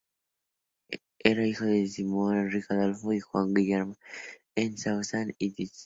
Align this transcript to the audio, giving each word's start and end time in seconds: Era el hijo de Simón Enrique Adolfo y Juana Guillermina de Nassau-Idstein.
Era 1.19 1.43
el 1.43 1.49
hijo 1.49 1.65
de 1.65 1.85
Simón 1.85 2.35
Enrique 2.39 2.65
Adolfo 2.73 3.13
y 3.13 3.19
Juana 3.19 3.53
Guillermina 3.55 3.97
de 4.55 4.71
Nassau-Idstein. 4.71 5.69